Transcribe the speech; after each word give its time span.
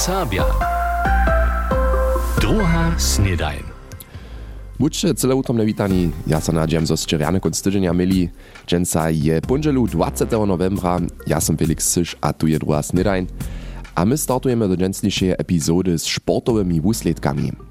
Sabia. 0.00 0.48
Druga 2.40 2.96
snedajn. 2.96 3.60
Buďte 4.80 5.12
celé 5.12 5.36
utomne 5.36 5.60
vítaní. 5.60 6.08
Ja 6.24 6.40
sa 6.40 6.56
nadžiam 6.56 6.88
zo 6.88 6.96
ščeriane 6.96 7.36
konc 7.36 7.52
tyženia 7.52 7.92
milí. 7.92 8.32
Dženca 8.64 9.12
je 9.12 9.36
ponželu 9.44 9.76
20. 9.76 10.24
novembra. 10.48 11.04
Ja 11.28 11.36
som 11.36 11.52
Felix 11.52 11.84
Syš 11.84 12.16
a 12.24 12.32
tu 12.32 12.48
je 12.48 12.56
druhá 12.56 12.80
snedajn. 12.80 13.28
A 13.92 14.08
my 14.08 14.16
startujeme 14.16 14.64
do 14.72 14.80
dženstnejšej 14.80 15.36
epizody 15.36 15.92
s 15.92 16.08
športowymi 16.08 16.80
výsledkami. 16.80 17.69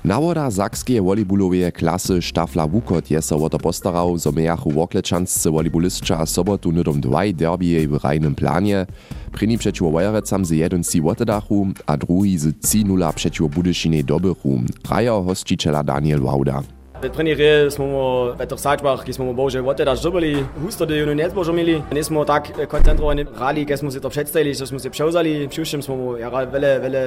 Nawoda 0.00 0.48
zakskie 0.50 0.96
volejbulowe 0.96 1.72
klasy 1.72 2.24
Štafla 2.24 2.64
Wukot 2.64 3.10
je 3.10 3.20
so 3.20 3.36
o 3.36 3.48
to 3.52 3.58
postarał, 3.58 4.16
zo 4.16 4.32
mejachu 4.32 4.72
woklečanscy 4.72 5.50
volejbulistka 5.50 6.16
a 6.16 6.26
sobotu 6.26 6.72
nudom 6.72 7.00
dwaj 7.00 7.34
derbije 7.34 7.88
w 7.88 8.00
rajnym 8.00 8.34
planie. 8.34 8.86
Pryni 9.32 9.58
przeciwko 9.58 9.90
Wojerecam 9.90 10.44
z 10.44 10.50
jeden 10.50 10.84
si 10.84 11.00
wotedachu, 11.00 11.66
a 11.86 11.96
drugi 11.96 12.38
z 12.38 12.46
3-0 12.64 13.12
przeciwko 13.12 13.48
Budyszynej 13.48 14.04
dobychu. 14.04 14.60
Raja 14.90 15.12
hosticiela 15.12 15.84
Daniel 15.84 16.20
Wauda. 16.20 16.62
Pred 17.00 17.12
první 17.12 17.32
hry 17.32 17.70
smo 17.72 17.88
v 18.36 18.44
tých 18.44 18.60
sáčbách, 18.60 19.08
keď 19.08 19.14
sme 19.16 19.32
bože 19.32 19.64
od 19.64 19.72
teda 19.72 19.96
žobili, 19.96 20.44
husto 20.60 20.84
do 20.84 20.92
junu 20.92 21.16
nezbo 21.16 21.40
žomili. 21.40 21.80
Nie 21.96 22.04
smo 22.04 22.28
tak 22.28 22.52
koncentrovaní 22.68 23.24
hrali, 23.24 23.64
keď 23.64 23.76
sme 23.80 23.88
si 23.88 24.04
to 24.04 24.12
predstavili, 24.12 24.52
že 24.52 24.68
sme 24.68 24.76
si 24.76 24.92
převzali, 24.92 25.48
všuším 25.48 25.80
smo 25.80 26.20
ja, 26.20 26.28
veľa, 26.28 26.72
veľa 26.84 27.02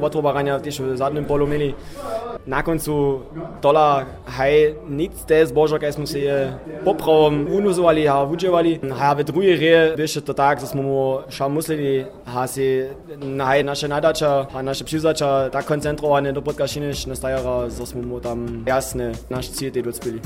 odrobarania 0.00 0.56
tiež 0.56 0.80
v 0.80 0.96
zadným 0.96 1.28
polu 1.28 1.44
mili. 1.44 1.76
Na 2.46 2.62
koncu 2.62 3.26
dola 3.58 4.06
haj 4.22 4.78
nic 4.86 5.10
te 5.26 5.42
zbožo, 5.42 5.82
keď 5.82 5.98
sme 5.98 6.06
si 6.06 6.22
popravom 6.86 7.50
unuzovali 7.50 8.06
a 8.06 8.22
udžovali. 8.22 8.86
A 8.86 9.18
v 9.18 9.26
druhej 9.26 9.58
hry 9.58 9.74
vyše 9.98 10.22
to 10.22 10.30
tak, 10.30 10.62
že 10.62 10.70
sme 10.70 10.86
mu 10.86 11.26
šam 11.26 11.50
museli, 11.58 12.06
a 12.22 12.46
si 12.46 12.86
haj 13.18 13.66
naše 13.66 13.90
nadača 13.90 14.46
a 14.54 14.62
naše 14.62 14.86
přivzača 14.86 15.50
tak 15.50 15.66
koncentrované 15.66 16.30
do 16.30 16.38
podkašiny, 16.38 16.94
na 17.10 17.18
stajara, 17.18 17.66
že 17.66 17.82
sme 17.82 18.06
mu 18.06 18.22
tam 18.22 18.62
jasne 18.62 19.10
naš 19.26 19.50
cilj 19.50 19.74
tej 19.74 19.82
dospeli. 19.82 20.18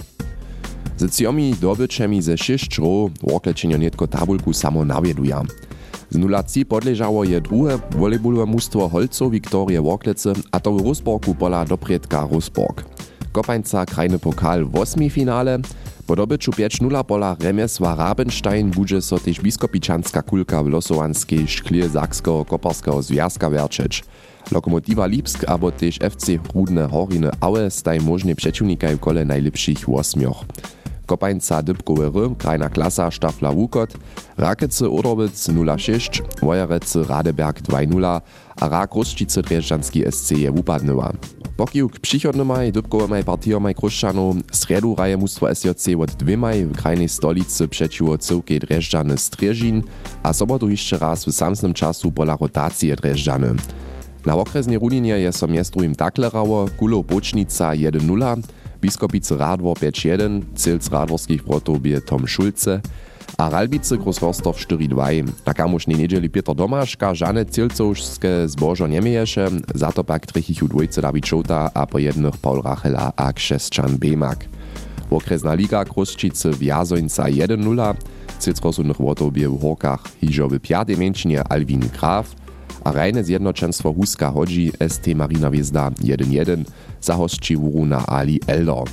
Z 1.00 1.08
ciomi 1.08 1.56
dobyčemi 1.56 2.20
ze 2.20 2.36
šešćro 2.36 3.16
woklečenjo 3.24 3.80
netko 3.80 4.04
tabulku 4.04 4.52
samo 4.52 4.84
nawjeduja. 4.84 5.40
Z 6.10 6.18
0 6.18 6.42
podležało 6.68 7.24
je 7.24 7.40
druhe 7.40 7.78
volejbolowe 7.90 8.46
mustwo 8.46 8.88
Holcow 8.88 9.30
Wiktorie 9.30 9.82
Woklece, 9.82 10.32
a 10.52 10.60
to 10.60 10.72
w 10.72 10.80
Rusborku 10.80 11.34
pola 11.34 11.64
dopriedka 11.64 12.28
Rusborg. 12.30 12.84
Kopańca 13.32 13.86
krajny 13.86 14.18
pokal 14.18 14.64
w 14.64 15.10
finale, 15.10 15.58
po 16.06 16.16
dobyciu 16.16 16.50
5-0 16.50 17.04
pola 17.04 17.36
Remesła 17.40 17.94
Rabenstein 17.94 18.70
budże 18.70 19.02
so 19.02 19.18
też 19.18 19.40
biskopiczanska 19.40 20.22
kulka 20.22 20.62
w 20.62 20.68
losowanskiej 20.68 21.48
szklie 21.48 21.88
Zakskiego 21.88 22.44
Koparskiego 22.44 23.02
Związka 23.02 23.50
werczeć. 23.50 24.04
Lokomotiva 24.52 25.06
Lipsk 25.06 25.44
abo 25.48 25.72
też 25.72 25.98
FC 26.02 26.32
Rudne 26.54 26.88
Horiny 26.88 27.30
Aue 27.40 27.70
staj 27.70 28.00
możnie 28.00 28.34
przeciwnika 28.34 28.88
w 28.88 28.98
kole 28.98 29.24
najlepszych 29.24 29.88
osmioch. 29.88 30.44
Kopańca 31.10 31.62
Dybkowy 31.62 32.38
krajna 32.38 32.68
klasa 32.68 33.10
Štafla 33.10 33.52
Wukot, 33.52 33.98
Rakece 34.38 34.90
Odrobic 34.90 35.34
0-6, 35.34 36.22
Wojerece 36.42 37.02
Radeberg 37.02 37.62
2-0, 37.62 38.20
a 38.60 38.68
Rak 38.68 38.94
Ruszčice 38.94 39.42
Drježdžanski 39.42 40.04
SC 40.10 40.30
je 40.30 40.50
upadnyła. 40.50 41.12
Pokił 41.56 41.88
k 41.88 41.98
przychodnymaj 41.98 42.72
dybkowymaj 42.72 43.24
partijomaj 43.24 43.74
Kruszczanu, 43.74 44.36
sredu 44.52 44.94
raje 44.94 45.16
mustwo 45.16 45.54
SJC 45.54 45.88
od 45.98 46.10
dwymaj 46.10 46.64
w 46.66 46.76
krajnej 46.76 47.08
stolicy 47.08 47.68
przeciwko 47.68 48.18
cyłkej 48.18 48.60
Drježdżany 48.60 49.18
Strieżin, 49.18 49.82
a 50.22 50.32
sobotu 50.32 50.70
jeszcze 50.70 50.98
raz 50.98 51.24
w 51.24 51.32
samsnym 51.32 51.74
czasu 51.74 52.12
pola 52.12 52.36
rotacje 52.40 52.96
Drježdżany. 52.96 53.54
Na 54.26 54.36
okresnej 54.36 54.78
rudinie 54.78 55.18
je 55.18 55.32
so 55.32 55.46
miestrujem 55.46 55.92
Daklerało, 55.92 56.68
Kulo 56.78 57.02
Bocznica 57.02 57.70
1-0, 57.70 58.42
Biskopice 58.80 59.36
Radwor 59.36 59.76
5-1, 59.76 60.42
Cilc 60.56 60.88
Radworskich 60.88 61.44
Wrotów 61.44 61.80
bije 61.80 62.00
Tom 62.00 62.28
Schulze, 62.28 62.80
a 63.38 63.48
Ralbice 63.48 63.96
Großforstov 63.96 64.56
4-2. 64.56 65.24
Na 65.46 65.52
kamušnej 65.56 65.96
nedeli 65.96 66.28
Peter 66.28 66.52
Domaška 66.52 67.14
žane 67.14 67.48
Cilcovské 67.48 68.48
zbožo 68.48 68.84
nemieše, 68.84 69.48
za 69.72 69.88
to 69.92 70.04
pak 70.04 70.28
dvojce 70.28 71.00
David 71.00 71.24
Šouta 71.24 71.72
a 71.72 71.86
po 71.86 71.96
jednych 71.96 72.36
Paul 72.40 72.60
Rachela 72.60 73.12
a 73.16 73.32
Kšesčan 73.32 73.96
Bemak. 73.96 74.44
Okresna 75.10 75.56
liga 75.56 75.84
Kruščice 75.84 76.52
v 76.52 76.68
Jazońca 76.68 77.32
1-0, 77.32 77.64
Cilcrosudnych 78.40 79.00
Wrotów 79.00 79.32
bije 79.32 79.48
w 79.48 79.60
Horkach 79.60 80.04
hižo 80.20 80.48
w 80.48 80.60
piatej 80.60 80.96
menšinie 80.96 81.40
Alvin 81.44 81.84
Graf, 81.92 82.39
a 82.84 82.92
rajne 82.92 83.24
zjednoczenstwo 83.24 83.92
Huska 83.92 84.30
hodzi 84.30 84.72
ST 84.88 85.06
Marina 85.14 85.50
Wiezda 85.50 85.90
1-1 85.90 86.64
zahości 87.00 87.56
Wuruna 87.56 88.06
Ali 88.06 88.40
Elder. 88.46 88.84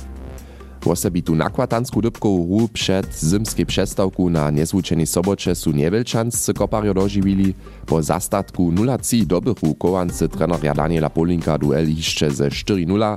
Wosebitu 0.82 1.34
nakładansku 1.34 2.02
dybkowu 2.02 2.58
ru 2.58 2.68
przed 2.68 3.20
zimskiej 3.20 3.66
przestawku 3.66 4.30
na 4.30 4.50
niezwučenej 4.50 5.06
sobocze 5.06 5.54
su 5.54 5.70
niewielczanscy 5.70 6.54
kopario 6.54 6.94
dożywili, 6.94 7.54
po 7.86 8.02
zastatku 8.02 8.72
0-3 8.72 9.24
dobychu 9.24 9.74
kołance 9.74 10.28
trenerja 10.28 10.74
Daniela 10.74 11.10
Polinka 11.10 11.58
duel 11.58 11.96
jeszcze 11.96 12.30
ze 12.30 12.48
4-0. 12.48 13.16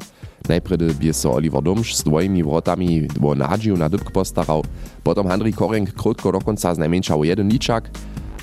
Najpredy 0.49 0.93
bie 0.93 1.13
so 1.13 1.33
Oliver 1.33 1.61
Dumsz 1.61 1.95
z 1.95 2.03
dwojimi 2.03 2.43
wrotami 2.43 3.07
wo 3.19 3.35
nadziu 3.35 3.77
na 3.77 3.89
dybk 3.89 4.11
postarał, 4.11 4.63
potom 5.03 5.27
Henry 5.27 5.53
Korenk 5.53 5.93
krótko 5.93 6.31
do 6.31 6.39
końca 6.39 6.75
z 6.75 6.77
najmniejszał 6.77 7.23
jeden 7.23 7.49
liczak, 7.49 7.89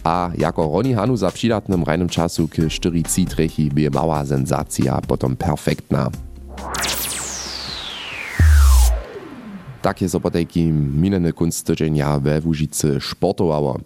a 0.08 0.30
jako 0.38 0.70
Roni 0.72 0.94
Hanu 0.94 1.16
za 1.16 1.30
przydatnym 1.30 1.84
rajnym 1.84 2.08
czasu 2.08 2.48
k 2.48 2.68
4 2.68 3.02
trechi 3.28 3.70
bie 3.70 3.90
mała 3.90 4.24
sensacja, 4.24 5.00
potom 5.00 5.36
perfektna. 5.36 6.10
Takie 9.82 10.08
so 10.08 10.20
potajki 10.20 10.64
mineny 10.72 11.32
kunst 11.32 11.66
tydzienia 11.66 12.20
we 12.20 12.40
Łużycy 12.44 12.98
sportowało. 13.10 13.80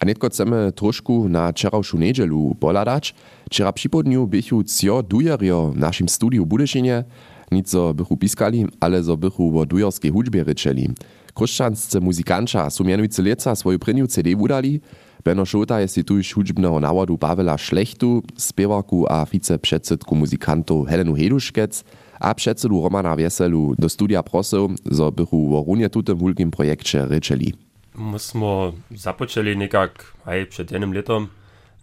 A 0.00 0.06
netko 0.06 0.28
chcemy 0.28 0.72
troszkę 0.72 1.12
na 1.12 1.52
wczorajszą 1.52 1.98
niedzielu 1.98 2.56
poladać. 2.60 3.14
Wczoraj 3.46 3.72
przy 3.72 3.88
południu 3.88 4.26
bychu 4.26 4.64
cio 4.64 5.02
dujerio 5.02 5.70
w 5.70 5.76
naszym 5.76 6.08
studiu 6.08 6.46
Budyszynie. 6.46 7.04
Nic 7.52 7.70
zo 7.70 7.94
bychu 7.94 8.16
piskali, 8.16 8.66
ale 8.80 9.02
zo 9.02 9.16
bychu 9.16 9.58
o 9.58 9.66
dujerskiej 9.66 10.10
hudźbie 10.10 10.44
ryczeli. 10.44 10.90
Kruszczanscy 11.34 12.00
muzykanča 12.00 12.70
su 12.70 12.84
mianujcy 12.84 13.22
leca 13.22 13.54
prynju 13.80 14.06
CD 14.06 14.36
wudali. 14.36 14.80
Beno 15.24 15.46
Šota 15.46 15.80
je 15.80 15.88
si 15.88 16.04
tu 16.04 16.16
już 16.16 16.34
hudźbnego 16.34 16.80
nawodu 16.80 17.16
bawila 17.16 17.58
Šlechtu, 17.58 18.22
spiewaku 18.36 19.06
a 19.08 19.24
wiceprzedsedku 19.24 20.14
muzykantów 20.14 20.88
Helenu 20.88 21.14
Heduškec, 21.14 21.84
a 22.20 22.34
předsedu 22.34 22.82
Romana 22.82 23.16
Wieselu 23.16 23.74
do 23.78 23.88
studia 23.88 24.22
prosil, 24.22 24.68
zo 24.84 25.12
bychu 25.12 25.48
wo 25.48 25.64
runie 25.66 25.90
tutym 25.90 26.18
wulkim 26.18 26.50
projekcie 26.50 27.06
ryczeli. 27.06 27.54
Musimy 27.94 28.72
započeli 28.90 29.56
nekak 29.56 30.12
aj 30.26 30.46
przed 30.46 30.70
jednym 30.70 30.92
letom 30.92 31.28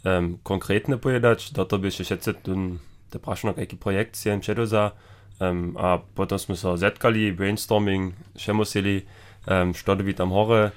um, 0.05 0.37
konkretne 0.43 0.97
pojedać, 0.97 1.51
do 1.51 1.65
to 1.65 1.79
by 1.79 1.91
się 1.91 2.03
šetce 2.03 2.33
te 3.09 3.19
prašno 3.19 3.53
kajki 3.53 3.77
projekt 3.77 4.17
sien 4.17 4.39
předoza, 4.39 4.91
um, 5.39 5.77
a 5.77 5.97
potom 6.15 6.39
jsme 6.39 6.55
se 6.55 6.77
zetkali, 6.77 7.31
brainstorming, 7.31 8.13
šemusili, 8.37 9.01
um, 9.01 9.73
što 9.73 9.95
by 9.95 10.13
tam 10.13 10.29
hore, 10.29 10.71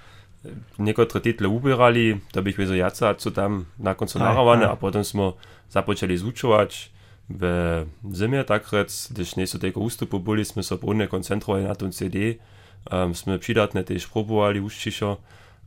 niektóre 0.79 1.21
title 1.21 1.49
ubierali, 1.49 2.21
to 2.33 2.43
bych 2.43 2.57
wiedział 2.57 2.77
jaca, 2.77 3.15
co 3.15 3.31
tam 3.31 3.65
na 3.79 3.95
końcu 3.95 4.19
narawane, 4.19 4.69
a 4.69 4.77
potem 4.77 5.05
jsme 5.05 5.33
započeli 5.71 6.19
zúčovať, 6.19 6.95
w 7.31 7.87
zimie 8.13 8.45
tak 8.45 8.73
rec, 8.73 9.09
gdyż 9.13 9.37
nie 9.37 9.47
tego 9.47 9.81
ustupu 9.81 10.21
byli, 10.21 10.45
jsme 10.45 10.63
se 10.63 10.77
brudne 10.77 11.09
koncentrowali 11.09 11.65
na 11.65 11.75
tą 11.75 11.93
CD, 11.93 12.17
um, 12.93 13.15
jsme 13.15 13.39
przydatne 13.39 13.85
też 13.85 14.07
próbowali 14.07 14.61
uščišo, 14.61 15.17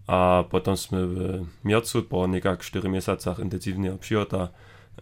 a 0.07 0.43
potom 0.49 0.77
jsme 0.77 1.05
w 1.05 1.45
miercu 1.63 2.03
po 2.03 2.27
nekak 2.27 2.63
4 2.63 2.89
miesacach 2.89 3.39
intensywnego 3.39 3.97
przyjota 3.97 4.49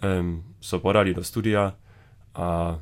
um, 0.01 0.43
so 0.61 0.79
podali 0.79 1.13
do 1.15 1.23
studia, 1.23 1.73
a 2.33 2.75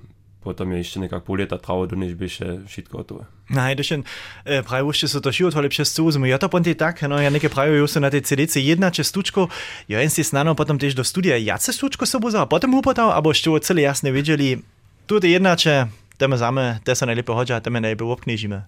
potem 0.44 0.72
je 0.72 0.78
ještě 0.78 1.00
nekako 1.00 1.26
půl 1.26 1.38
leta 1.38 1.58
trvalo, 1.58 1.88
než 1.96 2.14
by 2.14 2.30
še 2.30 2.46
šitko 2.68 2.98
hotové. 2.98 3.26
Nej, 3.50 3.74
eh, 3.74 3.76
to 3.76 3.82
je 3.84 4.04
e, 4.46 4.64
pravi, 4.64 4.94
že 4.94 5.08
so 5.08 5.22
to 5.22 5.32
šilo 5.32 5.52
tole 5.52 5.70
přes 5.70 6.00
uzmu. 6.00 6.26
Ja 6.26 6.38
to 6.38 6.50
ponti 6.50 6.76
tak, 6.76 7.02
no 7.02 7.18
ja 7.18 7.30
neke 7.30 7.50
pravi, 7.50 7.78
jo 7.78 7.88
so 7.88 8.00
na 8.00 8.10
tej 8.10 8.22
CDC 8.22 8.56
jedna 8.56 8.90
čestučko, 8.90 9.50
jo 9.88 10.00
en 10.00 10.10
si 10.10 10.24
snano 10.24 10.56
potom 10.56 10.80
tež 10.80 10.96
do 10.96 11.04
studia, 11.04 11.38
ja 11.38 11.58
čestučko 11.58 12.06
so 12.06 12.20
bozo, 12.20 12.40
a 12.40 12.46
potom 12.46 12.74
upotal, 12.76 13.12
abo 13.12 13.34
što 13.34 13.60
celé 13.60 13.82
jasne 13.82 14.12
videli, 14.12 14.62
tudi 15.06 15.32
jedna 15.32 15.56
če, 15.56 15.88
teme 16.18 16.38
zame, 16.38 16.80
te 16.84 16.96
se 16.96 17.06
najlepo 17.06 17.34
hodža, 17.34 17.60
teme 17.60 17.82
najlepo 17.82 18.06
obknižime. 18.06 18.64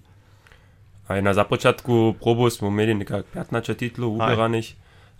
A 1.07 1.21
na 1.21 1.33
započatku 1.33 2.16
probu 2.24 2.50
smo 2.50 2.68
imeli 2.68 2.94
nekak 2.94 3.25
15 3.36 3.75
titlov 3.75 4.16
uberanih, 4.16 4.74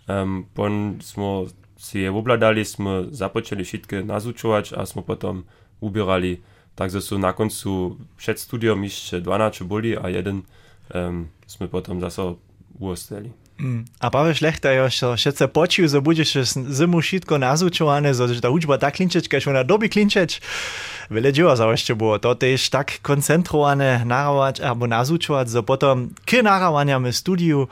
um, 0.08 0.46
pon 0.54 0.98
smo 1.02 1.46
si 1.76 2.00
je 2.00 2.10
obladali, 2.10 2.64
smo 2.64 3.04
započeli 3.10 3.64
šitke 3.64 4.02
nazučovať 4.02 4.72
a 4.76 4.86
smo 4.86 5.02
potom 5.02 5.44
ubierali. 5.80 6.40
Takže 6.76 7.00
sú 7.00 7.18
na 7.18 7.32
koncu 7.32 7.96
przed 8.16 8.40
studiom 8.40 8.84
jeszcze 8.84 9.20
12 9.20 9.64
boli 9.64 9.96
a 9.96 10.08
jeden 10.08 10.42
um, 10.94 11.28
sme 11.46 11.68
potom 11.68 12.00
zase 12.00 12.36
uostali. 12.78 13.32
Mm. 13.58 13.84
A 14.00 14.10
Paweł 14.10 14.34
Šlechta 14.34 14.72
jeszcze 14.72 15.16
všetce 15.16 15.48
pocił, 15.48 15.88
że 15.88 16.02
będziesz 16.02 16.36
zimu 16.76 17.00
wszystko 17.00 17.38
nazučované, 17.38 18.14
że 18.14 18.40
ta 18.40 18.50
uczba 18.50 18.78
tak 18.78 18.94
klinčeć, 18.94 19.28
kaž 19.28 19.48
ona 19.48 19.64
dobi 19.64 19.88
klinčeć. 19.88 20.40
Wiele 21.10 21.32
dzieła 21.32 21.56
za 21.56 21.70
jeszcze 21.70 21.96
było. 21.96 22.18
To 22.18 22.34
też 22.34 22.70
tak 22.70 23.00
koncentrowane 23.02 24.04
narawać 24.04 24.60
albo 24.60 24.86
nazučovat, 24.86 25.48
że 25.48 25.62
potom 25.62 26.10
k 26.26 26.42
narawaniam 26.42 27.12
studiu 27.12 27.68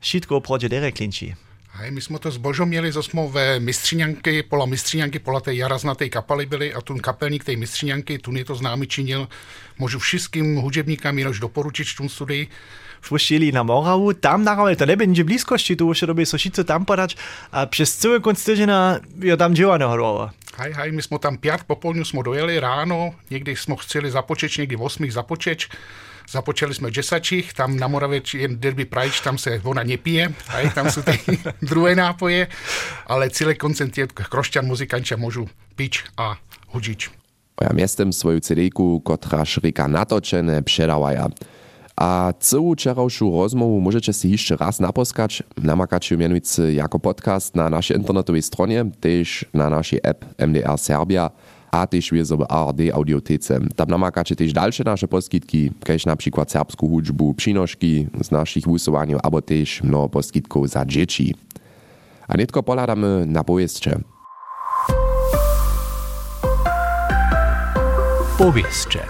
wszystko 0.00 0.36
oprodzie 0.36 0.68
dere 0.68 0.92
klinči. 0.92 1.45
Hej, 1.76 1.90
my 1.90 2.00
jsme 2.00 2.18
to 2.18 2.30
zbožo 2.30 2.66
měli, 2.66 2.92
že 2.92 3.02
jsme 3.02 3.28
ve 3.28 3.60
mistřiňanky, 3.60 4.42
pola 4.42 4.66
mistřiňanky, 4.66 5.18
pola 5.18 5.40
té 5.40 5.54
jaraznatej 5.54 6.10
kapely 6.10 6.46
byli 6.46 6.74
a 6.74 6.80
tu 6.80 6.96
kapelník 6.96 7.44
té 7.44 7.56
mistřiňanky, 7.56 8.18
tu 8.18 8.36
je 8.36 8.44
to 8.44 8.54
známy 8.54 8.86
činil. 8.86 9.28
Můžu 9.78 9.98
všem 9.98 10.56
hudebníkám 10.56 11.18
jenom 11.18 11.34
doporučit 11.40 11.88
tu 11.96 12.08
studii. 12.08 12.48
Wpuścili 13.00 13.52
na 13.52 13.62
Morawu, 13.62 14.12
tam 14.12 14.44
narawali, 14.44 14.76
to 14.76 14.84
nie 14.84 14.96
będzie 14.96 15.24
bliskości, 15.24 15.76
tu 15.76 15.88
już 15.88 16.02
robię 16.02 16.26
sosice 16.26 16.64
tam 16.64 16.84
podać, 16.84 17.16
a 17.52 17.66
przez 17.66 17.96
cały 17.96 18.20
koniec 18.20 18.44
tydzienia 18.44 19.00
ja 19.20 19.36
tam 19.36 19.54
nie 19.54 19.64
hodowała. 19.64 20.32
Hej, 20.56 20.72
hej, 20.72 20.92
my 20.92 21.02
jsme 21.02 21.18
tam 21.18 21.38
pět 21.38 21.64
popolňu 21.64 22.04
jsme 22.04 22.22
dojeli 22.22 22.60
ráno, 22.60 23.14
někdy 23.30 23.56
jsme 23.56 23.76
chceli 23.76 24.10
započeć, 24.10 24.56
někdy 24.58 24.76
v 24.76 24.82
osmých 24.82 25.12
započeć. 25.12 25.68
Započali 26.30 26.74
jsme 26.74 26.90
džesačích, 26.90 27.54
tam 27.54 27.76
na 27.76 27.88
Moravě 27.88 28.22
jen 28.34 28.60
derby 28.60 28.84
prajč, 28.84 29.20
tam 29.20 29.38
se 29.38 29.60
ona 29.64 29.82
nepije, 29.82 30.34
hej, 30.48 30.70
tam 30.70 30.90
jsou 30.90 31.02
ty 31.02 31.18
druhé 31.62 31.94
nápoje, 31.94 32.48
ale 33.06 33.30
celý 33.30 33.54
koncert 33.54 33.98
je 33.98 34.06
krošťan, 34.06 34.66
muzikanča 34.66 35.16
můžu 35.16 35.48
pič 35.76 36.04
a 36.16 36.36
hudžič. 36.68 37.10
Ja 37.56 37.72
miestem 37.72 38.12
svoju 38.12 38.44
CD-ku, 38.44 39.00
kotraž 39.00 39.64
rika 39.64 39.88
natočene, 39.88 40.60
předawaja. 40.60 41.32
A 41.96 42.36
celú 42.44 42.76
včerajšiu 42.76 43.32
rozmovu 43.32 43.80
môžete 43.80 44.12
si 44.12 44.28
ešte 44.36 44.52
raz 44.60 44.76
naposkať, 44.84 45.40
namakať 45.56 46.12
ju 46.12 46.20
mianujúci 46.20 46.76
jako 46.76 47.00
podcast 47.00 47.56
na 47.56 47.72
našej 47.72 47.96
internetovej 47.96 48.44
stronie, 48.44 48.84
tiež 49.00 49.48
na 49.56 49.72
našej 49.72 50.04
app 50.04 50.20
MDR 50.36 50.76
Serbia 50.76 51.32
a 51.70 51.86
tiež 51.86 52.12
v 52.12 52.42
ARD 52.46 52.80
audiotece. 52.94 53.60
Tam 53.74 53.88
namakáte 53.88 54.32
tiež 54.32 54.54
ďalšie 54.54 54.84
naše 54.86 55.06
poskytky, 55.06 55.74
kež 55.82 56.06
napríklad 56.06 56.48
serbskú 56.48 56.88
hudžbu, 56.88 57.34
přinožky 57.36 58.08
z 58.10 58.28
našich 58.32 58.64
vysovaní, 58.66 59.18
alebo 59.18 59.42
tiež 59.42 59.82
mnoho 59.84 60.08
poskytkov 60.08 60.70
za 60.70 60.86
dzieci. 60.86 61.34
A 62.26 62.34
netko 62.34 62.62
pohľadáme 62.62 63.26
na 63.26 63.42
poviesče. 63.46 64.02
Powieszcze. 68.36 69.00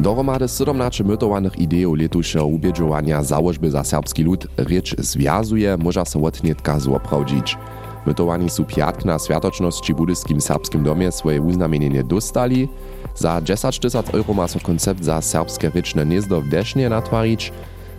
Dohromady 0.00 0.48
17 0.48 1.04
mytowanych 1.04 1.58
ideów 1.58 1.98
letušeho 1.98 2.46
ubieđovania 2.46 3.22
załožby 3.22 3.70
za 3.70 3.84
serbski 3.84 4.24
lud 4.24 4.46
rieč 4.58 4.94
związuje, 4.98 5.76
może 5.76 6.06
se 6.06 6.18
odnietka 6.18 6.80
zoprawdzić. 6.80 7.56
Mytowani 8.06 8.50
są 8.50 8.64
piatk 8.64 9.04
na 9.04 9.18
światoczności 9.18 9.94
w 9.94 9.96
budyskim 9.96 10.40
serbskim 10.40 10.82
domie 10.82 11.12
swoje 11.12 11.40
uznamienienie 11.40 12.04
dostali. 12.04 12.68
Za 13.14 13.42
10 13.42 13.78
tysięcy 13.78 14.12
euro 14.12 14.34
ma 14.34 14.48
so 14.48 14.60
koncept 14.60 15.04
za 15.04 15.20
serbskie 15.20 15.70
ryczne 15.70 16.06
gniezdo 16.06 16.40
w 16.40 16.48
Desznie 16.48 16.88
natwarić. 16.88 17.52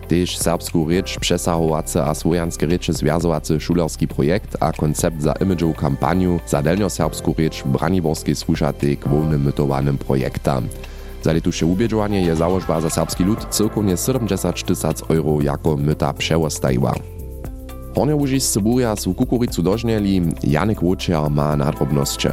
Też 0.08 0.38
serbską 0.38 0.88
rycz 0.88 1.18
przesahowacy 1.18 2.02
a 2.02 2.14
swojanskie 2.14 2.66
rycze 2.66 2.92
związowacy 2.92 3.60
szulerski 3.60 4.08
projekt 4.08 4.56
a 4.60 4.72
koncept 4.72 5.22
za 5.22 5.32
imidżową 5.32 5.74
kampaniu 5.74 6.40
za 6.46 6.62
delnioserbską 6.62 7.34
rycz 7.38 7.62
w 7.62 7.68
Braniborskiej 7.68 8.36
służatej 8.36 8.98
głównym 8.98 9.42
mytowanym 9.42 9.98
projektam. 9.98 10.68
Za 11.22 11.32
letuše 11.32 11.66
ubieđovanie 11.66 12.22
je 12.22 12.36
załožba 12.36 12.80
za 12.80 12.90
serbski 12.90 13.24
lud 13.24 13.46
cyrkovne 13.50 13.96
70 13.96 14.62
tysac 14.62 15.02
euro 15.10 15.42
jako 15.42 15.76
myta 15.76 16.12
przewostajiła. 16.12 17.15
Hornje 17.96 18.14
łužiš 18.14 18.42
Syburia 18.42 18.96
su 18.96 19.14
kukuricu 19.14 19.62
dožnjeli, 19.62 20.22
Janek 20.42 20.82
Łučiar 20.82 21.30
ma 21.30 21.56
nadrobnosće. 21.56 22.30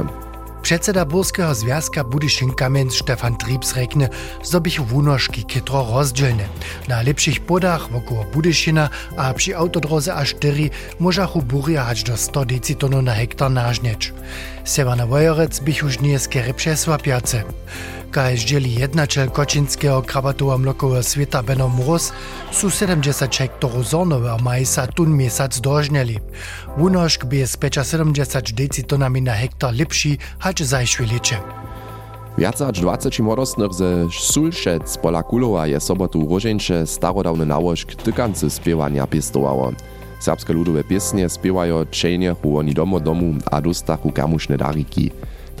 Předseda 0.62 1.04
Burského 1.04 1.54
związka 1.54 2.04
Budyšin 2.04 2.52
Kamenz 2.56 2.94
Stefan 2.94 3.36
Triebs 3.36 3.72
rekne, 3.76 4.08
zo 4.44 4.60
bych 4.60 4.80
wunoški 4.80 5.44
kytro 5.44 5.84
rozdzielne. 5.88 6.48
Na 6.88 7.00
lepších 7.00 7.40
podach 7.48 7.88
wokół 7.92 8.24
Budyšina 8.32 8.88
a 9.16 9.32
przy 9.32 9.56
autodroze 9.56 10.12
A4 10.12 10.70
możachu 11.00 11.42
buria 11.42 11.84
hać 11.84 12.04
do 12.04 12.16
100 12.16 12.44
decitonu 12.44 13.02
na 13.02 13.12
hektar 13.12 13.50
nażnieć. 13.50 14.12
Severna 14.64 15.06
Wojorec 15.06 15.60
bych 15.60 15.82
już 15.82 16.00
nie 16.00 16.18
skiery 16.18 16.54
przesłapiace. 16.54 17.42
Kaž 18.14 18.46
dzieli 18.46 18.78
jednačel 18.78 19.26
kočinského 19.26 19.98
krabatova 20.06 20.54
mlokového 20.54 21.02
sveta 21.02 21.42
Beno 21.42 21.66
Mróz, 21.66 22.14
sú 22.54 22.70
70 22.70 23.26
hektorów 23.26 23.90
zornowego 23.90 24.38
majsa 24.38 24.86
tun 24.86 25.10
miesiac 25.10 25.50
dožneli. 25.58 26.22
Wunošk 26.78 27.26
by 27.26 27.42
je 27.42 27.46
z 27.50 27.54
75 27.58 28.54
decitonami 28.54 29.18
na 29.18 29.34
hektar 29.34 29.74
lepší, 29.74 30.22
hač 30.38 30.62
zajšvi 30.62 31.04
liče. 31.10 31.42
Viac 32.38 32.62
aż 32.62 32.78
20 32.78 33.18
młodostnych 33.18 33.74
ze 33.74 34.06
Sulszec 34.14 34.86
pola 35.02 35.22
Kulowa 35.26 35.66
je 35.66 35.80
sobotu 35.82 36.22
rożeńcze 36.30 36.86
starodawny 36.86 37.46
nałożk 37.46 37.98
tykancy 37.98 38.50
spiewania 38.50 39.06
piestowało. 39.06 39.72
Serbskie 40.22 40.52
ludowe 40.54 40.84
piesnie 40.84 41.28
spiewają 41.28 41.84
czejniechu 41.90 42.58
oni 42.58 42.74
domo 42.74 43.00
domu 43.00 43.34
a 43.50 43.60
dostachu 43.60 44.12
kamuszne 44.12 44.56
dariki. 44.56 45.10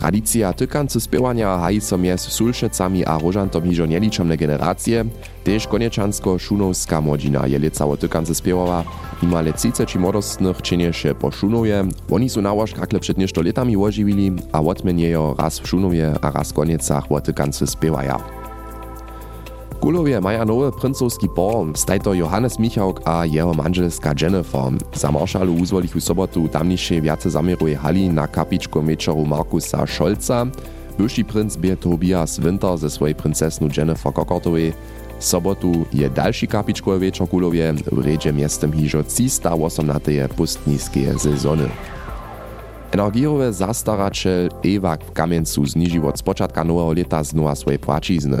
Tradycja 0.04 0.52
tykancy 0.52 1.00
spiewania 1.00 1.58
haji 1.58 1.80
so 1.80 1.98
mies 1.98 2.20
Sulszecami 2.20 3.04
a 3.04 3.18
rożantom 3.18 3.64
hižo 3.64 3.86
nieliczomne 3.86 4.36
generacje, 4.36 5.04
też 5.44 5.66
konieczansko-szunowska 5.68 7.00
młodzina 7.00 7.46
je 7.46 7.58
lecało 7.58 7.96
tykancy 7.96 8.34
spiewała, 8.34 8.84
ima 9.22 9.40
le 9.40 9.52
30 9.52 9.98
młodostnych 9.98 10.62
czynieše 10.62 11.14
po 11.14 11.30
Szunowie, 11.30 11.84
oni 12.10 12.30
są 12.30 12.42
nałożk 12.42 12.78
hakle 12.78 13.00
przed 13.00 13.18
niešto 13.18 13.42
letami 13.42 13.76
ożywili, 13.76 14.32
a 14.52 14.60
odmeniejo 14.60 15.34
raz 15.38 15.58
w 15.58 15.68
Szunowie 15.68 16.14
a 16.22 16.30
raz 16.30 16.52
koniecach 16.52 17.12
o 17.12 17.20
tykancy 17.20 17.66
spiewaja. 17.66 18.43
Kulowie 19.84 20.20
maja 20.20 20.44
nowy 20.44 20.72
princowski 20.72 21.28
por, 21.28 21.76
stajto 21.76 22.14
Johannes 22.14 22.58
Michałk 22.58 23.00
a 23.04 23.26
jeho 23.26 23.54
manželska 23.54 24.14
Jennifer. 24.20 24.72
Za 24.94 25.10
maršalu 25.12 25.52
uzvolich 25.60 25.96
u 25.96 26.00
sobotu 26.00 26.48
tamnišej 26.48 27.00
viace 27.04 27.30
zamieruje 27.30 27.76
hali 27.76 28.08
na 28.08 28.24
kapičko 28.26 28.82
mečoru 28.82 29.28
Markusa 29.28 29.86
Scholza. 29.86 30.46
Byłszy 30.98 31.24
princ 31.24 31.56
bie 31.56 31.76
Tobias 31.76 32.40
Winter 32.40 32.78
ze 32.78 32.90
swojej 32.90 33.14
princesnu 33.14 33.68
Jennifer 33.76 34.12
Kokortowej. 34.12 34.72
sobotu 35.20 35.84
je 35.92 36.10
další 36.10 36.46
kapičkowy 36.46 36.98
wieczór 36.98 37.28
kulowie 37.28 37.74
w 37.92 37.98
redzie 37.98 38.32
miastem 38.32 38.72
hižo 38.72 39.04
318 39.04 40.28
pustniskie 40.36 41.18
sezony. 41.18 41.68
Energiowe 42.94 43.52
zastarače 43.52 44.48
Ewak 44.64 45.04
w 45.04 45.12
Kamieńcu 45.12 45.66
zniżył 45.66 46.08
od 46.08 46.18
spoczadka 46.18 46.64
nowego 46.64 46.92
lata 46.92 47.24
znowa 47.24 47.54
swoje 47.54 47.78
płacizny. 47.78 48.38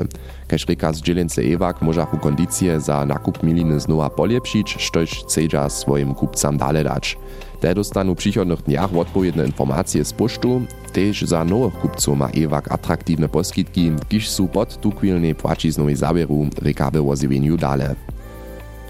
Kaž 0.48 0.66
reka 0.68 0.92
z 0.92 1.02
dzielnicy 1.02 1.42
Ewak 1.42 1.82
możachu 1.82 2.18
kondicje 2.18 2.80
za 2.80 3.06
nakup 3.06 3.42
miliny 3.42 3.80
znowa 3.80 4.10
polepšić, 4.10 4.76
štož 4.78 5.10
chcedza 5.10 5.68
swoim 5.68 6.14
kupcam 6.14 6.56
dale 6.56 6.84
dać. 6.84 7.18
Te 7.60 7.74
dostanu 7.74 8.14
w 8.14 8.18
przychodnych 8.18 8.62
dniach 8.62 8.96
odpowiednie 8.96 9.44
informacje 9.44 10.04
z 10.04 10.12
posztu, 10.12 10.62
też 10.92 11.22
za 11.22 11.44
nowych 11.44 11.80
kupców 11.80 12.18
ma 12.18 12.28
Ewak 12.28 12.72
atraktivne 12.72 13.28
poskitki, 13.28 13.92
kiż 14.08 14.30
su 14.30 14.48
pod 14.48 14.80
tukwilnej 14.80 15.34
płaciznowej 15.34 15.96
zabieru 15.96 16.46
reka 16.62 16.90
wywozywieniu 16.90 17.56
dale. 17.56 17.94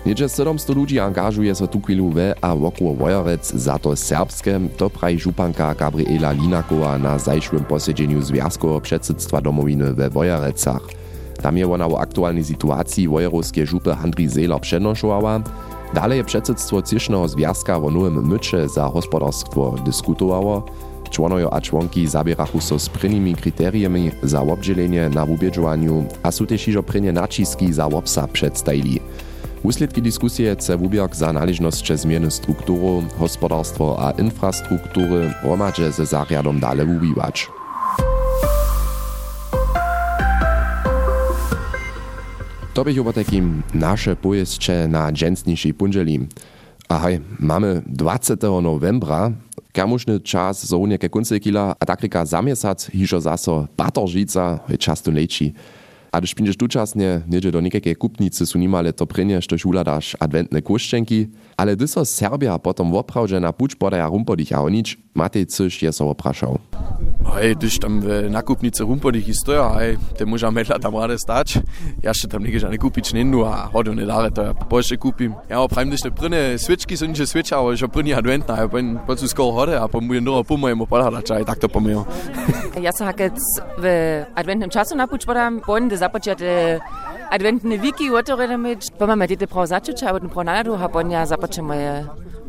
Niedzie 0.07 0.29
700 0.29 0.77
ludzi 0.77 1.01
angażuje 1.01 1.55
się 1.55 1.69
tu 1.69 1.81
chwilu 1.81 2.11
we 2.11 2.35
a 2.41 2.57
wokół 2.57 2.95
Wojorec 2.95 3.53
za 3.53 3.79
to 3.79 3.97
serbskie, 3.97 4.61
to 4.77 4.91
prawi 4.91 5.19
żupanka 5.19 5.75
Gabriela 5.75 6.33
Linakowa 6.33 6.99
na 6.99 7.19
zajszłym 7.19 7.65
posiedzeniu 7.65 8.23
Związkowego 8.23 8.81
Przedsedztwa 8.81 9.41
Domowiny 9.41 9.95
we 9.95 10.11
Wojorecach. 10.11 10.83
Tam 11.43 11.57
je 11.57 11.73
ona 11.73 11.87
o 11.87 12.01
aktualnej 12.01 12.45
sytuacji 12.45 13.09
wojorowskie 13.09 13.67
żupy 13.67 13.95
Handri 13.95 14.29
Zeler 14.29 14.61
przenoszowała. 14.61 15.41
Dalej 15.95 16.25
przedsedztwo 16.25 16.83
Cisznego 16.83 17.29
Związka 17.29 17.77
o 17.77 17.91
nowym 17.91 18.29
mycze 18.29 18.69
za 18.69 18.91
gospodarstwo 18.95 19.75
dyskutowało. 19.85 20.63
Członojo 21.11 21.53
a 21.53 21.61
członki 21.61 22.07
zabierachu 22.09 22.61
so 22.61 22.79
z 22.79 22.89
prynymi 22.89 23.35
kryteriami 23.35 24.11
za 24.23 24.43
obdzielenie 24.43 25.09
na 25.09 25.25
ubieżowaniu, 25.25 26.05
a 26.23 26.31
są 26.31 26.47
też 26.47 26.69
iżo 26.69 26.83
prynie 26.83 27.13
naciski 27.13 27.73
za 27.73 27.87
obsa 27.87 28.29
przedstawili. 28.29 29.01
Wusledki 29.65 30.03
dyskusje 30.03 30.57
chce 30.57 30.77
wubierk 30.77 31.17
za 31.17 31.33
należnosće 31.33 31.97
zmiany 31.97 32.31
strukturu, 32.31 33.03
gospodarstwo 33.19 33.97
a 33.99 34.11
infrastruktury 34.11 35.29
hromadźe 35.41 35.93
ze 35.93 36.07
zariadom 36.07 36.61
dale 36.61 36.85
wubiwać. 36.85 37.49
To 42.75 42.85
bych 42.85 43.07
o 43.07 43.13
takim 43.13 43.63
nasze 43.75 44.17
pojeszcze 44.17 44.89
na 44.89 45.13
dżęsniejszej 45.13 45.75
pundzieli. 45.75 46.29
Ahaj, 46.89 47.21
mamy 47.41 47.83
20. 47.87 48.35
novembra, 48.63 49.31
kamušny 49.73 50.21
czas 50.21 50.67
zo 50.67 50.79
unjeke 50.79 51.09
kunce 51.09 51.41
kila, 51.41 51.75
a 51.81 51.87
takrika 51.87 52.27
zamiesać 52.27 52.91
hižo 52.93 53.21
zaso 53.21 53.67
batoržica, 53.77 54.59
často 54.79 55.11
lečí. 55.11 55.55
A 56.15 56.21
gdyż 56.21 56.35
pindziesz 56.35 56.57
tučasnie, 56.57 57.21
niedzie 57.29 57.51
do 57.51 57.61
niekakej 57.61 57.97
kupnicy 57.97 58.47
su 58.47 58.59
nimale 58.59 58.93
to 58.93 59.07
prynie, 59.07 59.43
štož 59.43 59.67
uladaš 59.67 60.15
adventne 60.23 60.63
kuščenki, 60.63 61.27
ale 61.57 61.75
gdy 61.75 61.91
so 61.91 62.05
Serbia 62.07 62.55
potom 62.59 62.95
woprawdźe 62.95 63.41
na 63.43 63.51
puč 63.51 63.75
podaja 63.75 64.07
rumpodich 64.07 64.55
a 64.55 64.63
onič, 64.63 64.95
Matej 65.15 65.47
coś 65.47 65.83
je 65.83 65.93
so 65.93 66.11
opraszał. 66.11 66.59
Hej, 67.35 67.57
gdyż 67.57 67.79
tam 67.79 68.01
w 68.01 68.31
nakupnicy 68.31 68.83
rumpodich 68.83 69.29
i 69.29 69.35
stoja, 69.35 69.71
hej, 69.79 69.99
te 70.19 70.27
muža 70.27 70.51
medla 70.51 70.79
tam 70.79 70.95
rade 70.95 71.19
stać. 71.19 71.59
Ja 72.03 72.15
še 72.15 72.29
tam 72.29 72.43
neke 72.43 72.59
žane 72.59 72.79
kupić 72.79 73.15
nendu, 73.15 73.45
a 73.47 73.71
hodu 73.73 73.95
ne 73.95 74.07
dare, 74.07 74.31
to 74.31 74.43
ja 74.43 74.55
boljše 74.55 74.97
kupim. 74.97 75.35
Ja, 75.51 75.61
opravim, 75.61 75.91
gdyż 75.91 76.03
te 76.03 76.11
pryne 76.11 76.59
switchki 76.59 76.97
są 76.97 77.07
nie 77.07 77.27
switcha, 77.27 77.57
ale 77.57 77.77
že 77.77 77.89
pryne 77.89 78.15
adventna, 78.15 78.57
ja 78.57 78.69
po 78.69 79.07
prostu 79.07 79.29
skoro 79.29 79.53
hode, 79.53 79.81
a 79.81 79.89
po 79.89 80.01
mu 80.01 80.15
jedno 80.15 80.45
po 80.45 80.57
mojemu 80.57 80.87
podhadača, 80.87 81.41
i 81.41 81.45
tak 81.45 81.59
to 81.59 81.69
pomio. 81.69 82.05
Ja 82.83 82.93
sa 82.93 83.05
hakec 83.07 83.39
w 83.79 83.87
adventnym 84.35 84.71
czasu 84.71 84.97
na 84.97 85.07
puč 85.07 85.25
podam, 85.25 85.63
bonde 85.67 85.97
započete 86.05 86.81
adventne 87.31 87.77
viki 87.77 88.11
u 88.11 88.15
otvorenome, 88.21 88.77
pa 88.99 89.07
mama 89.07 89.27
dite 89.27 89.47
pravo 89.47 89.67
začeća, 89.67 90.15
od 90.15 90.31
pronadu, 90.33 90.77
a 90.81 90.89
ponja 90.89 91.27
započemo 91.27 91.75
je 91.75 92.05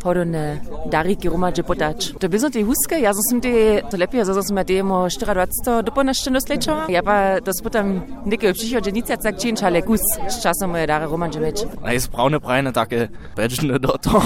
hodone 0.06 0.62
dariki 0.92 1.30
rumađe 1.30 1.64
potač. 1.64 2.12
To 2.22 2.30
bizno 2.30 2.50
te 2.54 2.62
huske, 2.64 3.00
ja 3.02 3.14
sam 3.14 3.42
te, 3.42 3.82
to 3.92 3.98
lepije, 3.98 4.26
zato 4.26 4.44
sam 4.44 4.62
te 4.66 4.84
mo 4.84 5.06
24 5.10 5.82
do 5.82 5.92
ponašteno 5.92 6.42
sleča, 6.42 6.76
ja 6.90 7.02
pa 7.04 7.40
to 7.42 7.54
sputam 7.54 7.96
neke 8.26 8.50
obšišio 8.50 8.82
dženice, 8.82 9.18
tak 9.24 9.42
čin 9.42 9.58
čale 9.58 9.82
kus, 9.82 10.06
s 10.30 10.44
časom 10.44 10.76
moje 10.76 10.88
dare 10.88 11.10
rumađe 11.10 11.40
meč. 11.40 11.66
Najs 11.86 12.08
pravne 12.14 12.40
prajne 12.40 12.74
take, 12.74 13.08
pečne 13.36 13.80
do 13.80 13.98
to. 14.04 14.22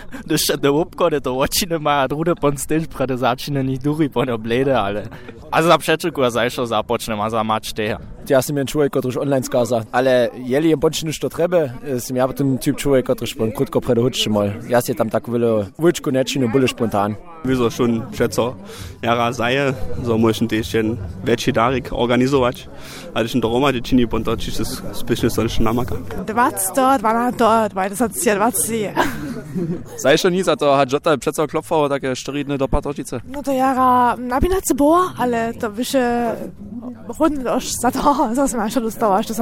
Deci 0.28 0.56
de 0.56 0.70
8 0.70 0.96
kore 0.96 1.20
to 1.20 1.34
očine 1.38 1.78
maja 1.78 2.06
rude 2.06 2.34
pon 2.34 2.56
stage 2.56 2.86
prede 2.86 3.16
začine 3.16 3.62
ni 3.62 3.78
duri 3.78 4.08
pon 4.08 4.30
oblede, 4.30 4.74
ale... 4.74 5.04
A 5.52 5.62
za 5.62 5.78
přečeku 5.78 6.22
a 6.22 6.30
zajšo 6.30 6.66
započnem 6.66 7.20
a 7.20 7.30
za 7.30 7.42
mač 7.42 7.72
teja. 7.72 7.98
Ja 8.28 8.42
sam 8.42 8.56
Schuhe, 8.56 8.66
čovjek, 8.66 8.92
kotriš 8.92 9.16
online 9.16 9.42
skaza, 9.42 9.84
ale 9.92 10.28
jeli 10.34 10.68
jem 10.68 10.80
pončinu 10.80 11.12
što 11.12 11.28
trebe, 11.28 11.70
sam 11.98 12.16
ja 12.16 12.26
potem 12.26 12.58
typ 12.58 12.76
čovjek, 12.76 13.06
kotriš 13.06 13.36
pon 13.38 13.52
krutko 13.56 13.80
prede 13.80 14.02
hočče 14.02 14.30
mol. 14.30 14.50
Ja 14.68 14.80
se 14.80 14.94
tam 14.94 15.10
tak 15.10 15.28
vilo 15.28 15.66
vlčku 15.78 16.10
nečinu, 16.10 16.48
bolo 16.52 16.68
spontan. 16.68 17.14
Wie 17.44 17.54
Wieso 17.54 17.70
schon 17.70 18.02
schätze, 18.12 18.54
jara 19.02 19.32
sei, 19.32 19.72
so 20.04 20.18
muss 20.18 20.36
ich 20.36 20.42
ein 20.42 20.48
bisschen, 20.48 20.98
večji 21.24 21.52
darik 21.52 21.88
organizovač, 21.92 22.66
ali 23.14 23.28
šen 23.28 23.40
doroma, 23.40 23.70
če 23.72 23.80
čini 23.80 24.06
pon 24.06 24.24
to, 24.24 24.34
če 24.36 24.50
se 24.50 24.64
spišne 24.94 25.30
sončne 25.30 25.64
namaka. 25.64 25.94
20, 26.26 26.98
12, 26.98 27.70
20, 27.74 28.10
20. 28.36 29.85
Zaj 29.96 30.18
schon 30.18 30.32
nie 30.32 30.44
za 30.44 30.56
to, 30.56 30.76
hat 30.76 30.92
Jota 30.92 31.16
przecież 31.18 31.46
klopfało 31.46 31.88
takie 31.88 32.16
sztyrydne 32.16 32.58
do 32.58 32.68
patrocice. 32.68 33.20
No 33.28 33.42
to 33.42 33.52
jara 33.52 34.16
nabinace 34.16 34.74
boa, 34.74 35.12
ale 35.18 35.54
to 35.54 35.70
wysze 35.70 36.36
rundy 37.18 37.50
już 37.50 37.72
za 37.72 37.90
to, 37.90 38.28
co 38.36 38.48
się 38.48 38.64
jeszcze 38.64 38.80
dostało, 38.80 39.18
jeszcze 39.18 39.34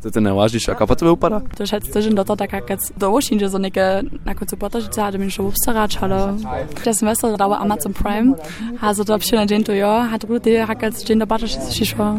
za 0.00 0.08
to. 0.08 0.10
To 0.10 0.14
ten 0.14 0.24
najważniejszy, 0.24 0.72
a 0.72 0.86
po 0.86 0.96
tobie 0.96 1.12
upada? 1.12 1.40
To 1.56 1.64
schätzt 1.64 2.00
że 2.00 2.10
do 2.10 2.36
tak 2.36 2.52
jak 2.52 2.64
do 2.96 3.12
Ocean, 3.12 3.40
że 3.40 3.58
neke 3.58 4.02
na 4.24 4.34
końcu 4.34 4.56
potażyce, 4.56 5.04
ale 5.04 5.18
mi 5.18 5.30
się 5.30 5.42
upstarać, 5.42 5.98
ale 6.00 6.36
das 6.84 6.98
Semester 6.98 7.36
dauert 7.36 7.62
Amazon 7.62 7.92
Prime, 7.92 8.34
also 8.80 9.04
to 9.04 9.18
przy 9.18 9.36
na 9.36 9.46
dzień 9.46 9.64
to 9.64 9.72
ja, 9.72 10.08
hat 10.10 10.24
rudy 10.24 10.66
hakać 10.66 11.02
dzień 11.02 11.18
do 11.18 11.26
patrzysz 11.26 11.74
się 11.78 11.86
szło. 11.86 12.14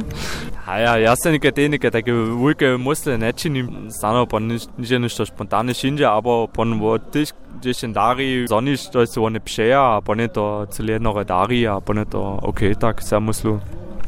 A 0.67 0.79
ja, 0.79 0.97
ja 0.97 1.15
sam 1.15 1.31
neke 1.31 1.51
te 1.51 1.69
neke 1.69 1.91
takie 1.91 2.13
wielkie 2.13 2.77
musle 2.77 3.17
nečini, 3.17 3.63
stano 3.89 4.27
po 4.27 4.39
nie 4.39 4.99
ništo 4.99 5.25
spontane 5.25 5.73
šinje, 5.73 6.09
aber 6.09 6.47
po 6.53 6.65
wo 6.65 6.99
tyś 6.99 7.33
gdzieś 7.59 7.81
dari, 7.93 8.47
zoniš 8.47 8.89
to 8.89 9.01
jest 9.01 9.17
one 9.17 9.39
pšeja, 9.39 9.81
a 9.81 10.01
po 10.01 10.15
ne 10.15 10.29
to 10.29 10.67
celé 10.69 10.91
jedno 10.91 11.13
redari, 11.13 11.67
a 11.67 11.81
po 11.81 11.93
ne 11.93 12.05
to 12.05 12.37
okej, 12.41 12.75
tak 12.75 13.03
se 13.03 13.19
muslu. 13.19 13.59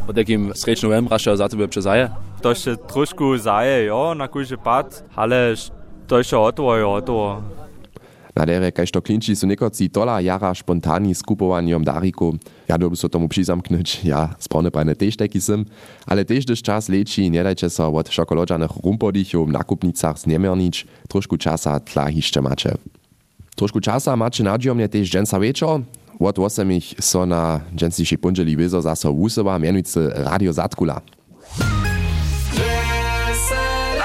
Od 0.04 0.18
jakim 0.18 0.52
sreč 0.52 0.82
novembra 0.84 1.16
še 1.16 1.32
za 1.40 1.48
tebe 1.48 1.64
přezaje? 1.64 2.10
To 2.44 2.52
še 2.52 2.76
trošku 2.92 3.40
zaje, 3.40 3.88
jo, 3.88 4.12
na 4.12 4.28
kujže 4.28 4.60
pad, 4.60 5.00
ale 5.16 5.56
to 6.12 6.20
še 6.20 6.36
otovo 6.36 6.76
je 6.76 6.84
otovo. 6.84 7.40
Na 8.36 8.44
dere, 8.44 8.68
kaž 8.76 8.92
to 8.92 9.00
klinči, 9.00 9.32
su 9.32 9.48
nekoci 9.48 9.88
tola 9.88 10.18
jara 10.20 10.52
spontani 10.52 11.16
skupovanjom 11.16 11.86
dariku. 11.88 12.34
Ja 12.68 12.76
doby 12.76 13.00
so 13.00 13.08
tomu 13.08 13.32
přizamknąć, 13.32 14.04
ja 14.04 14.36
správne 14.44 14.76
prajne 14.76 14.92
tež 14.92 15.16
taki 15.16 15.40
sem, 15.40 15.64
ale 16.04 16.28
tež 16.28 16.44
gdyż 16.52 16.60
czas 16.60 16.92
leci, 16.92 17.30
nie 17.32 17.40
dajcie 17.40 17.72
so 17.72 17.88
od 17.88 18.12
šokolodžanych 18.12 18.84
rumpodichov 18.84 19.48
v 19.48 19.56
nakupnicach 19.56 20.20
znemiernić, 20.20 20.84
trošku 21.08 21.40
časa 21.40 21.80
tla 21.80 22.12
hišće 22.12 22.44
macie. 22.44 22.76
Trošku 23.56 23.80
časa 23.80 24.18
macie 24.20 24.44
nadziomne 24.44 24.90
tež 24.92 25.08
džensa 25.08 25.40
večer, 25.40 25.86
od 26.20 26.40
8 26.40 26.82
so 27.00 27.26
na 27.26 27.62
džensiši 27.76 28.18
punželi 28.18 28.56
vezo 28.56 28.82
zase 28.82 29.08
wusowa, 29.08 29.58
mianujcy 29.58 30.00
Radio 30.16 30.54
Zatkula. 30.54 31.02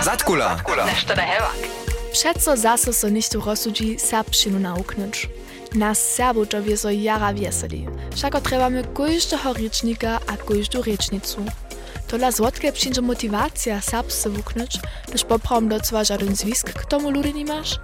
Zatkula. 0.03 0.59
Nešto 0.87 1.15
da 1.15 1.23
hevak. 1.23 1.69
Přeco 2.12 2.57
zase 2.57 2.93
so 2.93 3.09
nichtu 3.09 3.41
rozsudzi 3.41 3.99
serbšinu 3.99 4.59
nauknąć. 4.59 5.29
Nas 5.75 5.99
Serbów 5.99 6.49
to 6.49 6.62
wieso 6.62 6.91
jara 6.91 7.35
wieseli. 7.35 7.87
Všako 8.15 8.41
trebamy 8.41 8.85
kojżdego 8.85 9.53
rycznika 9.53 10.19
a 10.27 10.37
kojżdu 10.37 10.83
rycznicu. 10.83 11.45
Tola 12.09 12.33
złotkę 12.33 12.73
przyjdzie 12.73 13.03
motywacja 13.03 13.81
serbsce 13.81 14.31
wuknąć, 14.31 14.81
gdyż 15.09 15.25
poprawom 15.25 15.69
docła 15.69 16.05
żaden 16.05 16.37
zwisk 16.37 16.73
k 16.73 16.85
tomu 16.85 17.11
ludy 17.11 17.33
nie 17.33 17.45
masz. 17.45 17.79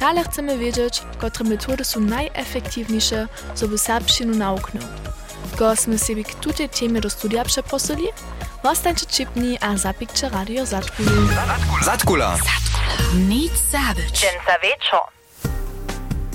Dalej 0.00 0.24
chcemy 0.24 0.58
wiedzieć, 0.58 1.02
które 1.18 1.50
metody 1.50 1.84
są 1.84 2.00
najefektywniejsze, 2.00 3.28
żeby 3.60 3.78
serbszczynu 3.78 4.34
nauknąć. 4.34 4.86
Go 5.58 5.76
sme 5.76 5.98
sobie 5.98 6.24
k 6.24 6.34
tutej 6.34 6.68
temie 6.68 7.00
do 7.00 7.10
studia 7.10 7.44
przeprosili? 7.44 8.08
Zostańcie 8.64 9.06
čipni 9.06 9.58
a 9.60 9.76
zapikče 9.76 10.28
Radio 10.28 10.66
Zatkulu. 10.66 11.10
Zatkula. 11.84 12.36
Nic 13.28 13.52
zabyć. 13.72 14.20
Dženca 14.20 14.54
večer. 14.62 15.00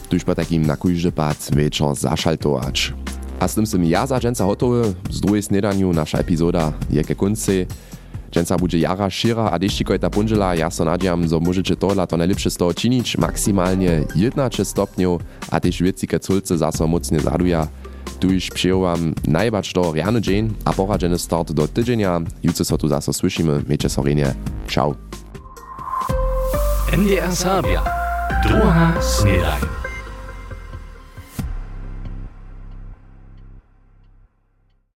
Tuž 0.10 0.24
po 0.24 0.36
takim 0.36 0.65
na 0.65 0.75
kujże 0.75 1.12
pad 1.12 1.38
večer 1.51 1.96
zašaltovač. 1.96 2.91
A 3.39 3.48
s 3.48 3.56
tym 3.56 3.65
sem 3.65 3.84
ja 3.84 4.08
za 4.08 4.20
dženca 4.20 4.46
hotowy, 4.46 4.94
z 5.10 5.22
druhej 5.22 5.44
snedaniu 5.44 5.94
nasza 5.94 6.18
epizoda 6.18 6.74
je 6.89 7.03
ke. 7.03 7.15
Dženca 8.32 8.58
bude 8.58 8.80
jara 8.80 9.10
šira 9.12 9.52
a 9.52 9.60
deštikoj 9.60 10.00
ta 10.00 10.08
punžela, 10.08 10.56
ja 10.56 10.72
so 10.72 10.88
nadjam, 10.88 11.28
zo 11.28 11.44
môžete 11.44 11.76
tohle 11.76 12.00
to 12.08 12.16
najlepšie 12.16 12.48
z 12.48 12.58
toho 12.64 12.72
činič, 12.72 13.20
maximálne 13.20 14.08
11 14.16 14.40
stopňov 14.64 15.20
a 15.52 15.60
tež 15.60 15.84
veci, 15.84 16.08
keď 16.08 16.20
culce 16.24 16.56
zase 16.56 16.88
mocne 16.88 17.20
zaduja. 17.20 17.68
Tuž 18.24 18.54
przyjąłam 18.54 19.14
najbacz 19.28 19.74
to 19.74 19.92
rany 19.92 20.22
dzień, 20.22 20.56
a 20.66 20.72
poradzeny 20.74 21.20
start 21.20 21.52
do 21.52 21.68
tydzienia. 21.68 22.22
Jutro 22.44 22.66
so 22.66 22.78
tu 22.78 22.88
zase 22.88 23.14
słyszymy. 23.14 23.64
Miejcie 23.68 23.90
sorenie. 23.90 24.36
Ciao. 24.68 24.96
NDR 26.94 27.36
Sabia. 27.36 27.84
Druga 28.48 28.94
snedaj. 29.02 29.81